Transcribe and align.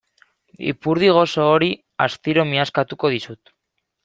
Ipurdi 0.71 1.11
gozo 1.17 1.45
hori 1.49 1.69
astiro 2.07 2.47
miazkatuko 2.55 3.13
dizut. 3.19 3.55